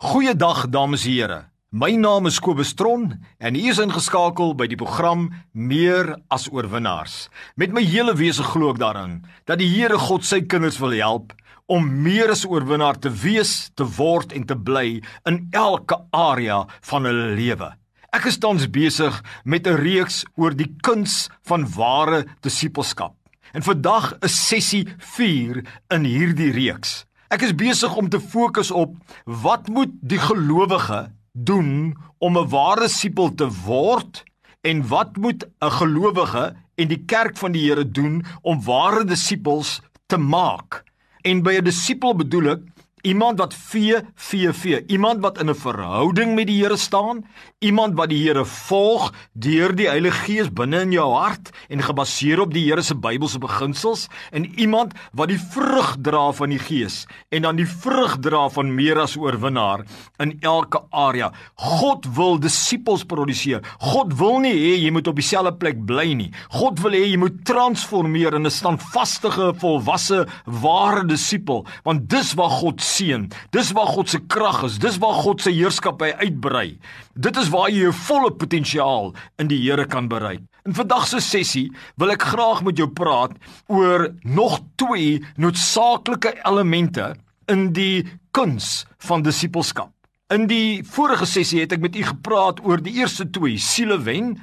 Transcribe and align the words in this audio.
Goeiedag 0.00 0.70
dames 0.72 1.02
en 1.04 1.12
here. 1.12 1.42
My 1.76 1.90
naam 1.92 2.24
is 2.24 2.38
Kobus 2.40 2.70
Tron 2.72 3.02
en 3.36 3.56
u 3.56 3.66
is 3.68 3.76
ingeskakel 3.82 4.54
by 4.56 4.64
die 4.70 4.78
program 4.80 5.26
Meer 5.52 6.14
as 6.32 6.46
oorwinnaars. 6.48 7.26
Met 7.60 7.74
my 7.76 7.82
hele 7.84 8.14
wese 8.16 8.46
glo 8.48 8.70
ek 8.72 8.80
daarin 8.80 9.18
dat 9.44 9.60
die 9.60 9.68
Here 9.68 9.98
God 10.00 10.24
sy 10.24 10.38
kinders 10.40 10.78
wil 10.80 10.96
help 10.96 11.34
om 11.68 11.84
meer 12.00 12.32
as 12.32 12.46
oorwinnaar 12.48 12.96
te 12.96 13.12
wees, 13.12 13.68
te 13.76 13.84
word 13.98 14.32
en 14.32 14.48
te 14.48 14.56
bly 14.56 15.02
in 15.28 15.42
elke 15.52 16.00
area 16.16 16.62
van 16.88 17.04
hulle 17.04 17.36
lewe. 17.36 17.68
Ek 18.16 18.30
is 18.32 18.40
tans 18.40 18.70
besig 18.72 19.20
met 19.44 19.68
'n 19.68 19.76
reeks 19.84 20.24
oor 20.40 20.56
die 20.56 20.72
kuns 20.80 21.28
van 21.44 21.68
ware 21.76 22.24
disippelskap. 22.40 23.12
En 23.52 23.60
vandag 23.60 24.16
is 24.24 24.48
sessie 24.48 24.86
4 24.96 25.60
in 25.92 26.04
hierdie 26.08 26.52
reeks. 26.56 27.04
Ek 27.30 27.44
is 27.46 27.52
besig 27.54 27.92
om 27.94 28.08
te 28.10 28.18
fokus 28.18 28.72
op 28.74 28.96
wat 29.42 29.68
moet 29.70 29.92
die 30.02 30.18
gelowige 30.18 31.12
doen 31.32 31.94
om 32.18 32.38
'n 32.38 32.48
ware 32.50 32.88
disipel 32.90 33.30
te 33.34 33.46
word 33.66 34.24
en 34.66 34.82
wat 34.88 35.16
moet 35.16 35.46
'n 35.62 35.70
gelowige 35.70 36.56
en 36.74 36.88
die 36.88 37.04
kerk 37.06 37.36
van 37.38 37.52
die 37.52 37.62
Here 37.68 37.86
doen 37.86 38.24
om 38.42 38.64
ware 38.64 39.04
disippels 39.04 39.80
te 40.06 40.18
maak. 40.18 40.82
En 41.22 41.42
by 41.42 41.54
'n 41.58 41.64
disipel 41.64 42.16
bedoel 42.16 42.50
ek 42.50 42.62
Iemand 43.02 43.38
wat 43.38 43.54
vee 43.54 43.96
vee 44.14 44.52
vee, 44.52 44.84
iemand 44.86 45.20
wat 45.24 45.38
in 45.40 45.48
'n 45.48 45.54
verhouding 45.54 46.34
met 46.34 46.46
die 46.46 46.62
Here 46.62 46.76
staan, 46.76 47.24
iemand 47.58 47.94
wat 47.94 48.08
die 48.08 48.28
Here 48.28 48.44
volg 48.44 49.12
deur 49.32 49.74
die 49.76 49.88
Heilige 49.88 50.24
Gees 50.24 50.50
binne 50.52 50.80
in 50.80 50.92
jou 50.92 51.14
hart 51.14 51.50
en 51.68 51.82
gebaseer 51.82 52.40
op 52.40 52.52
die 52.52 52.64
Here 52.64 52.82
se 52.82 52.94
Bybelse 52.94 53.38
beginsels 53.38 54.08
en 54.30 54.44
iemand 54.60 54.92
wat 55.12 55.28
die 55.28 55.38
vrug 55.38 55.96
dra 56.02 56.32
van 56.32 56.50
die 56.50 56.58
Gees 56.58 57.06
en 57.28 57.42
dan 57.42 57.56
die 57.56 57.66
vrug 57.66 58.18
dra 58.20 58.48
van 58.48 58.74
meer 58.74 58.98
as 58.98 59.16
oorwinnaar 59.16 59.84
in 60.18 60.38
elke 60.40 60.82
area. 60.90 61.32
God 61.54 62.06
wil 62.16 62.38
disippels 62.38 63.04
produseer. 63.04 63.60
God 63.78 64.12
wil 64.18 64.38
nie 64.44 64.52
hê 64.52 64.76
jy 64.84 64.90
moet 64.90 65.08
op 65.08 65.16
dieselfde 65.16 65.54
plek 65.56 65.86
bly 65.86 66.12
nie. 66.14 66.30
God 66.50 66.80
wil 66.84 66.92
hê 66.92 67.04
jy 67.06 67.16
moet 67.16 67.44
transformeer 67.44 68.34
in 68.34 68.46
'n 68.46 68.50
standvaste, 68.50 69.30
volwasse, 69.60 70.26
ware 70.44 71.04
disipel, 71.06 71.66
want 71.84 72.08
dis 72.08 72.34
wat 72.34 72.50
God 72.50 72.80
seën. 72.90 73.28
Dis 73.54 73.72
waar 73.76 73.90
God 73.94 74.10
se 74.10 74.20
krag 74.26 74.64
is. 74.66 74.78
Dis 74.82 74.98
waar 75.02 75.16
God 75.22 75.42
se 75.42 75.52
heerskappy 75.54 76.10
uitbrei. 76.20 76.78
Dit 77.14 77.38
is 77.40 77.50
waar 77.52 77.70
jy 77.70 77.86
jou 77.86 77.94
volle 78.06 78.32
potensiaal 78.34 79.12
in 79.40 79.50
die 79.50 79.60
Here 79.62 79.86
kan 79.86 80.08
bereik. 80.10 80.42
In 80.68 80.76
vandag 80.76 81.06
se 81.08 81.22
sessie 81.24 81.70
wil 82.00 82.12
ek 82.12 82.26
graag 82.34 82.64
met 82.66 82.80
jou 82.80 82.88
praat 82.92 83.32
oor 83.72 84.10
nog 84.22 84.60
twee 84.80 85.20
noodsaaklike 85.40 86.34
elemente 86.44 87.14
in 87.50 87.70
die 87.76 88.04
kuns 88.36 88.84
van 89.06 89.24
disippelskap. 89.26 89.92
In 90.30 90.46
die 90.46 90.84
vorige 90.86 91.26
sessie 91.26 91.62
het 91.64 91.72
ek 91.74 91.82
met 91.82 91.96
u 91.98 92.04
gepraat 92.12 92.60
oor 92.62 92.82
die 92.82 93.00
eerste 93.00 93.26
twee, 93.34 93.58
siele 93.58 93.98
wen. 94.06 94.36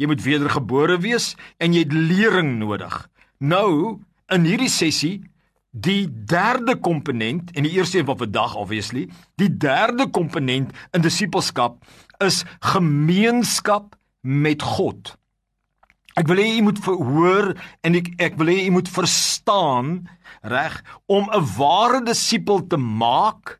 Jy 0.00 0.08
moet 0.10 0.24
wedergebore 0.24 0.96
wees 1.02 1.34
en 1.62 1.74
jy 1.76 1.84
het 1.84 1.92
lering 1.92 2.56
nodig. 2.62 2.94
Nou, 3.44 4.00
in 4.32 4.46
hierdie 4.48 4.72
sessie 4.72 5.18
Die 5.74 6.06
derde 6.06 6.76
komponent 6.78 7.50
en 7.58 7.66
die 7.66 7.72
eerste 7.74 7.98
een 7.98 8.06
van 8.06 8.18
vandag 8.18 8.54
obviously, 8.54 9.08
die 9.42 9.50
derde 9.50 10.06
komponent 10.06 10.70
in 10.94 11.02
disippelskap 11.02 11.80
is 12.22 12.44
gemeenskap 12.62 13.96
met 14.22 14.62
God. 14.62 15.16
Ek 16.14 16.30
wil 16.30 16.38
hê 16.38 16.46
jy 16.46 16.62
moet 16.62 16.78
verhoor 16.78 17.50
en 17.82 17.98
ek 17.98 18.12
ek 18.22 18.38
wil 18.38 18.52
hê 18.52 18.60
jy 18.60 18.70
moet 18.70 18.86
verstaan 18.86 20.04
reg 20.46 20.78
om 21.10 21.26
'n 21.26 21.42
ware 21.58 22.04
disipel 22.06 22.62
te 22.70 22.78
maak 22.78 23.58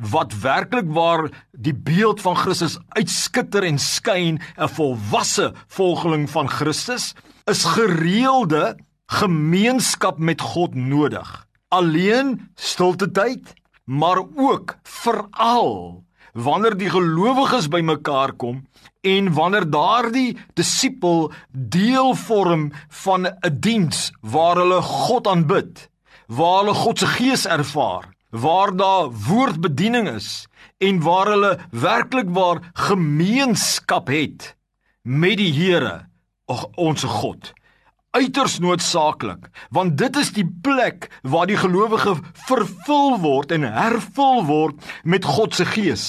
wat 0.00 0.32
werklik 0.40 0.88
waar 0.88 1.28
die 1.52 1.76
beeld 1.76 2.24
van 2.24 2.40
Christus 2.40 2.78
uitskitter 2.96 3.68
en 3.68 3.76
skyn 3.76 4.40
'n 4.56 4.68
volwasse 4.68 5.52
volgeling 5.68 6.24
van 6.30 6.48
Christus 6.48 7.12
is 7.44 7.64
gereelde 7.64 8.80
gemeenskap 9.12 10.18
met 10.18 10.40
God 10.40 10.74
nodig 10.74 11.49
alleen 11.70 12.36
stilte 12.58 13.10
tyd, 13.14 13.52
maar 13.84 14.18
ook 14.18 14.76
veral 14.82 16.02
wanneer 16.32 16.76
die 16.78 16.90
gelowiges 16.90 17.68
bymekaar 17.70 18.32
kom 18.38 18.62
en 19.06 19.32
wanneer 19.34 19.66
daardie 19.70 20.36
disipel 20.58 21.30
deel 21.50 22.14
vorm 22.14 22.70
van 23.02 23.26
'n 23.26 23.60
diens 23.60 24.12
waar 24.20 24.56
hulle 24.56 24.82
God 24.82 25.26
aanbid, 25.26 25.88
waar 26.26 26.58
hulle 26.60 26.74
God 26.74 26.98
se 26.98 27.06
gees 27.06 27.46
ervaar, 27.46 28.14
waar 28.30 28.76
daar 28.76 29.10
woordbediening 29.10 30.08
is 30.08 30.46
en 30.78 31.02
waar 31.02 31.26
hulle 31.26 31.58
werklik 31.70 32.28
waar 32.30 32.70
gemeenskap 32.74 34.06
het 34.08 34.56
met 35.02 35.36
die 35.36 35.52
Here, 35.52 36.06
ons 36.74 37.02
God 37.02 37.52
uiters 38.16 38.58
noodsaaklik 38.58 39.50
want 39.70 39.98
dit 39.98 40.16
is 40.18 40.32
die 40.34 40.46
plek 40.62 41.06
waar 41.22 41.46
die 41.46 41.58
gelowige 41.60 42.16
vervul 42.48 43.18
word 43.22 43.54
en 43.54 43.66
hervul 43.76 44.42
word 44.48 44.90
met 45.04 45.28
God 45.28 45.54
se 45.54 45.66
gees 45.68 46.06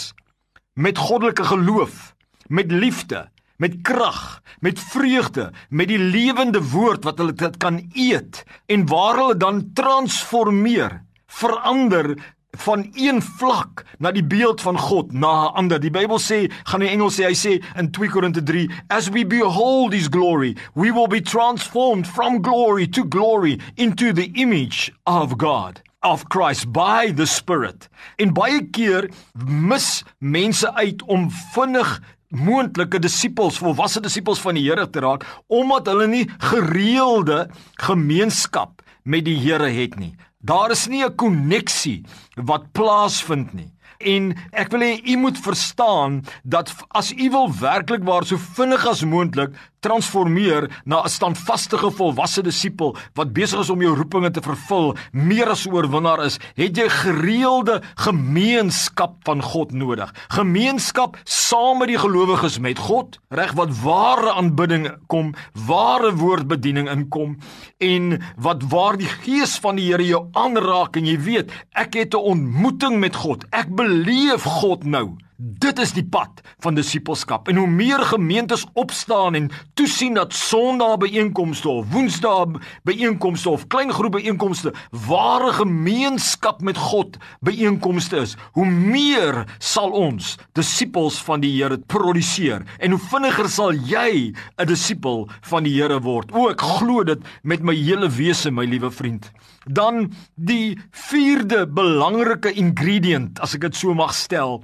met 0.73 0.97
goddelike 0.97 1.45
geloof 1.51 2.13
met 2.49 2.73
liefde 2.73 3.27
met 3.61 3.77
krag 3.85 4.41
met 4.65 4.81
vreugde 4.81 5.51
met 5.69 5.91
die 5.93 6.01
lewende 6.01 6.63
woord 6.73 7.05
wat 7.05 7.21
hulle 7.21 7.37
dit 7.37 7.57
kan 7.61 7.77
eet 7.93 8.43
en 8.65 8.87
waar 8.89 9.21
hulle 9.21 9.37
dan 9.37 9.63
transformeer 9.77 11.03
verander 11.41 12.15
van 12.57 12.89
een 12.93 13.21
vlak 13.21 13.85
na 13.97 14.11
die 14.11 14.23
beeld 14.23 14.61
van 14.61 14.77
God 14.77 15.11
na 15.13 15.49
'n 15.49 15.53
ander. 15.53 15.79
Die 15.79 15.91
Bybel 15.91 16.19
sê, 16.19 16.51
gaan 16.63 16.81
in 16.81 16.87
Engels 16.87 17.19
sê, 17.19 17.23
hy 17.23 17.33
sê 17.33 17.63
in 17.75 17.91
2 17.91 18.09
Korinte 18.09 18.43
3, 18.43 18.69
as 18.87 19.09
we 19.09 19.25
behold 19.25 19.93
his 19.93 20.07
glory, 20.07 20.55
we 20.73 20.91
will 20.91 21.07
be 21.07 21.21
transformed 21.21 22.07
from 22.07 22.41
glory 22.41 22.87
to 22.87 23.05
glory 23.09 23.59
into 23.75 24.13
the 24.13 24.31
image 24.33 24.91
of 25.03 25.37
God 25.37 25.81
of 26.01 26.27
Christ 26.29 26.71
by 26.71 27.13
the 27.15 27.25
Spirit. 27.25 27.89
En 28.17 28.33
baie 28.33 28.69
keer 28.71 29.09
mis 29.45 30.03
mense 30.17 30.73
uit 30.73 31.03
om 31.03 31.29
vinnig 31.53 32.01
moontlike 32.31 32.99
disippels, 32.99 33.59
volwasse 33.59 34.01
disippels 34.01 34.41
van 34.41 34.57
die 34.57 34.65
Here 34.69 34.89
te 34.89 35.03
raak 35.03 35.25
omdat 35.47 35.87
hulle 35.91 36.07
nie 36.07 36.25
gereelde 36.51 37.49
gemeenskap 37.83 38.81
met 39.03 39.25
die 39.25 39.37
Here 39.37 39.69
het 39.69 39.97
nie. 39.99 40.15
Daar 40.41 40.71
is 40.71 40.87
nie 40.87 41.03
'n 41.05 41.15
koneksie 41.15 42.05
wat 42.35 42.71
plaasvind 42.71 43.53
nie. 43.53 43.71
En 44.01 44.31
ek 44.51 44.71
wil 44.73 44.81
hê 44.81 44.93
u 45.05 45.17
moet 45.17 45.37
verstaan 45.37 46.23
dat 46.43 46.73
as 46.89 47.11
u 47.13 47.29
wil 47.29 47.51
werklik 47.59 48.03
waar 48.03 48.25
so 48.25 48.37
vinnig 48.37 48.85
as 48.87 49.05
moontlik 49.05 49.53
transformeer 49.81 50.69
na 50.85 51.01
'n 51.03 51.09
standvaste 51.09 51.77
volwasse 51.77 52.41
disipel 52.41 52.95
wat 53.13 53.33
besig 53.33 53.59
is 53.59 53.69
om 53.69 53.81
jou 53.81 53.95
roepinge 53.95 54.31
te 54.31 54.41
vervul, 54.41 54.95
meer 55.11 55.49
as 55.49 55.67
oorwinnaar 55.67 56.25
is, 56.25 56.39
het 56.55 56.77
jy 56.77 56.89
gereelde 56.89 57.81
gemeenskap 57.95 59.15
van 59.23 59.41
God 59.41 59.71
nodig. 59.71 60.13
Gemeenskap 60.29 61.17
saam 61.23 61.77
met 61.77 61.87
die 61.87 61.97
gelowiges 61.97 62.59
met 62.59 62.79
God, 62.79 63.19
reg 63.29 63.53
wat 63.53 63.81
ware 63.81 64.33
aanbidding 64.33 64.91
kom, 65.07 65.33
ware 65.53 66.13
woordbediening 66.15 66.89
inkom 66.89 67.37
en 67.77 68.21
wat 68.37 68.63
waar 68.69 68.97
die 68.97 69.09
gees 69.23 69.57
van 69.59 69.75
die 69.75 69.89
Here 69.91 70.05
jou 70.05 70.27
aanraak 70.31 70.95
en 70.95 71.05
jy 71.05 71.17
weet, 71.19 71.51
ek 71.73 71.93
het 71.93 72.13
'n 72.13 72.25
ontmoeting 72.33 72.99
met 72.99 73.15
God. 73.15 73.45
Ek 73.49 73.67
beleef 73.75 74.43
God 74.43 74.83
nou. 74.83 75.17
Dit 75.41 75.79
is 75.81 75.89
die 75.95 76.03
pad 76.05 76.43
van 76.61 76.75
disippelskap. 76.77 77.47
En 77.49 77.57
hoe 77.57 77.67
meer 77.67 78.03
gemeentes 78.05 78.61
opstaan 78.77 79.33
en 79.33 79.47
toesien 79.73 80.13
dat 80.13 80.35
Sondag 80.37 80.99
byeenkomste 81.01 81.69
of 81.69 81.87
Woensdae 81.89 82.59
byeenkomste 82.85 83.49
of 83.49 83.63
klein 83.67 83.89
groep 83.89 84.19
byeenkomste 84.19 84.73
ware 85.07 85.49
gemeenskap 85.57 86.61
met 86.61 86.77
God 86.77 87.17
byeenkomste 87.41 88.21
is, 88.21 88.35
hoe 88.53 88.67
meer 88.69 89.39
sal 89.57 89.89
ons 89.97 90.35
disippels 90.53 91.17
van 91.25 91.41
die 91.41 91.55
Here 91.55 91.79
produseer 91.89 92.61
en 92.77 92.93
hoe 92.93 93.01
vinniger 93.09 93.49
sal 93.49 93.73
jy 93.73 94.35
'n 94.61 94.67
disipel 94.67 95.25
van 95.49 95.63
die 95.63 95.73
Here 95.73 95.97
word. 96.01 96.29
O, 96.37 96.49
ek 96.49 96.61
glo 96.61 97.03
dit 97.03 97.19
met 97.41 97.63
my 97.63 97.73
hele 97.73 98.09
wese, 98.09 98.51
my 98.51 98.65
liewe 98.65 98.91
vriend. 98.91 99.31
Dan 99.65 100.13
die 100.35 100.77
vierde 100.91 101.65
belangrike 101.65 102.53
ingredient, 102.53 103.39
as 103.39 103.55
ek 103.55 103.61
dit 103.61 103.75
so 103.75 103.93
mag 103.93 104.13
stel, 104.13 104.61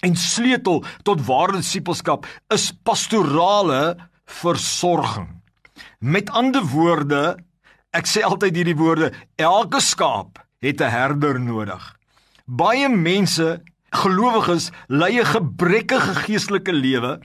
En 0.00 0.16
sleutel 0.16 0.84
tot 1.02 1.26
ware 1.26 1.58
disipelskap 1.58 2.26
is 2.48 2.70
pastorale 2.82 3.96
versorging. 4.24 5.28
Met 5.98 6.30
ander 6.30 6.64
woorde, 6.72 7.36
ek 7.96 8.08
sê 8.08 8.22
altyd 8.24 8.56
hierdie 8.56 8.78
woorde, 8.78 9.12
elke 9.36 9.80
skaap 9.80 10.40
het 10.64 10.80
'n 10.80 10.90
herder 10.90 11.40
nodig. 11.40 11.82
Baie 12.46 12.88
mense, 12.88 13.62
gelowiges, 13.90 14.70
lei 14.88 15.20
'n 15.20 15.26
gebrekkige 15.26 16.14
geestelike 16.24 16.72
lewe 16.72 17.20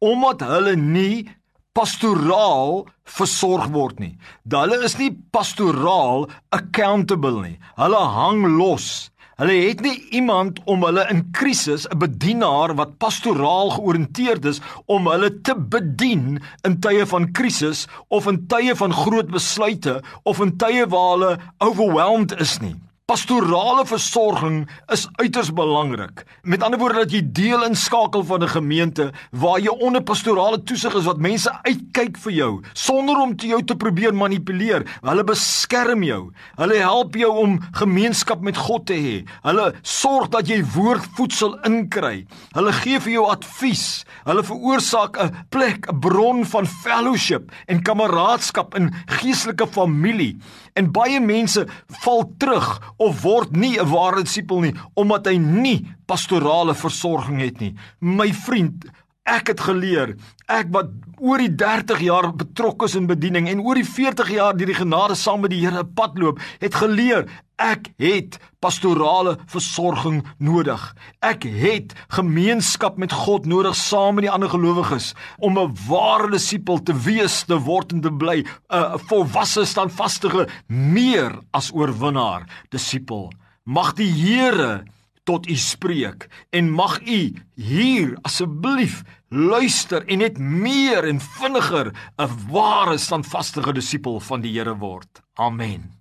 omdat 0.00 0.40
hulle 0.40 0.76
nie 0.76 1.28
pastoraal 1.72 2.86
versorg 3.04 3.68
word 3.68 4.00
nie. 4.00 4.16
Hulle 4.48 4.84
is 4.84 4.96
nie 4.98 5.10
pastoraal 5.30 6.28
accountable 6.50 7.42
nie. 7.42 7.58
Hulle 7.76 7.96
hang 7.96 8.56
los. 8.58 9.09
Hulle 9.40 9.54
het 9.56 9.78
nie 9.80 9.94
iemand 10.12 10.58
om 10.68 10.82
hulle 10.84 11.06
in 11.08 11.22
krisis, 11.32 11.86
'n 11.88 11.98
bedienaar 11.98 12.74
wat 12.76 12.98
pastoraal 13.00 13.70
georiënteerd 13.70 14.44
is 14.44 14.60
om 14.84 15.08
hulle 15.08 15.40
te 15.40 15.54
bedien 15.56 16.42
in 16.68 16.76
tye 16.80 17.06
van 17.06 17.32
krisis 17.32 17.86
of 18.08 18.26
in 18.26 18.46
tye 18.46 18.76
van 18.76 18.92
groot 18.92 19.30
besluite 19.32 20.02
of 20.22 20.40
in 20.44 20.56
tye 20.56 20.84
waar 20.86 21.10
hulle 21.10 21.38
overwhelmed 21.58 22.40
is 22.40 22.58
nie. 22.60 22.76
Pastorale 23.10 23.82
versorging 23.90 24.68
is 24.94 25.08
uiters 25.18 25.48
belangrik. 25.50 26.22
Met 26.46 26.62
ander 26.62 26.78
woorde 26.78 27.00
dat 27.02 27.10
jy 27.10 27.24
deel 27.34 27.64
inskakel 27.66 28.22
van 28.22 28.44
'n 28.44 28.48
gemeente 28.48 29.10
waar 29.30 29.58
jy 29.58 29.72
onder 29.82 30.02
pastorale 30.02 30.62
toesig 30.62 30.94
is 30.94 31.04
wat 31.04 31.18
mense 31.18 31.50
uitkyk 31.62 32.18
vir 32.18 32.32
jou 32.32 32.62
sonder 32.72 33.16
om 33.16 33.36
te 33.36 33.46
jou 33.46 33.64
te 33.64 33.76
probeer 33.76 34.14
manipuleer. 34.14 34.86
Hulle 35.02 35.24
beskerm 35.24 36.02
jou. 36.02 36.30
Hulle 36.56 36.74
help 36.74 37.14
jou 37.14 37.32
om 37.36 37.58
gemeenskap 37.72 38.40
met 38.40 38.56
God 38.56 38.86
te 38.86 38.94
hê. 38.94 39.26
Hulle 39.42 39.74
sorg 39.82 40.28
dat 40.28 40.46
jy 40.48 40.62
woordvoedsel 40.64 41.58
inkry. 41.64 42.26
Hulle 42.52 42.72
gee 42.72 43.00
vir 43.00 43.12
jou 43.12 43.26
advies. 43.26 44.04
Hulle 44.24 44.44
veroorsaak 44.44 45.18
'n 45.18 45.46
plek, 45.48 45.90
'n 45.90 45.98
bron 45.98 46.44
van 46.44 46.66
fellowship 46.66 47.50
en 47.66 47.82
kameraadskap 47.82 48.74
in 48.74 48.94
geestelike 49.06 49.66
familie. 49.66 50.38
En 50.74 50.92
baie 50.92 51.20
mense 51.20 51.66
val 51.88 52.32
terug 52.38 52.78
of 53.00 53.22
word 53.24 53.56
nie 53.56 53.78
'n 53.80 53.88
ware 53.88 54.22
disipel 54.22 54.60
nie 54.60 54.74
omdat 54.94 55.26
hy 55.26 55.36
nie 55.38 55.88
pastorale 56.06 56.74
versorging 56.74 57.40
het 57.40 57.60
nie. 57.60 57.74
My 58.00 58.32
vriend, 58.32 58.84
ek 59.30 59.52
het 59.52 59.60
geleer, 59.62 60.16
ek 60.50 60.72
wat 60.74 60.90
oor 61.20 61.42
die 61.42 61.52
30 61.54 62.00
jaar 62.02 62.30
betrokke 62.34 62.88
is 62.88 62.96
in 62.98 63.06
bediening 63.10 63.46
en 63.50 63.62
oor 63.62 63.78
die 63.78 63.86
40 63.86 64.32
jaar 64.34 64.56
deur 64.56 64.72
die 64.72 64.78
genade 64.80 65.16
saam 65.18 65.44
met 65.44 65.52
die 65.54 65.60
Here 65.62 65.84
pad 65.84 66.18
loop, 66.18 66.40
het 66.62 66.74
geleer 66.80 67.28
ek 67.60 67.90
het 68.00 68.38
pastorale 68.64 69.36
versorging 69.52 70.22
nodig. 70.40 70.80
Ek 71.20 71.44
het 71.44 71.92
gemeenskap 72.16 72.96
met 72.98 73.12
God 73.12 73.46
nodig 73.46 73.76
saam 73.76 74.16
met 74.16 74.26
die 74.26 74.32
ander 74.32 74.50
gelowiges 74.50 75.12
om 75.38 75.58
'n 75.58 75.74
ware 75.88 76.30
disipel 76.30 76.82
te 76.82 76.94
wees, 76.96 77.44
te 77.44 77.58
word 77.58 77.92
en 77.92 78.00
te 78.00 78.10
bly, 78.10 78.44
'n 78.70 78.98
volwasse 79.08 79.64
standvaste 79.64 80.48
meer 80.66 81.38
as 81.52 81.70
oorwinnaar 81.72 82.48
disipel. 82.70 83.30
Mag 83.64 83.92
die 83.94 84.10
Here 84.10 84.84
tot 85.24 85.48
u 85.48 85.56
spreek 85.56 86.28
en 86.50 86.70
mag 86.70 87.00
u 87.06 87.34
hier 87.54 88.16
asseblief 88.22 89.02
luister 89.30 90.02
en 90.10 90.18
net 90.18 90.38
meer 90.38 91.06
en 91.06 91.20
vinniger 91.20 91.92
'n 92.18 92.30
ware 92.50 92.98
standvaste 92.98 93.72
disipel 93.72 94.20
van 94.20 94.40
die 94.40 94.52
Here 94.58 94.76
word. 94.76 95.22
Amen. 95.34 95.99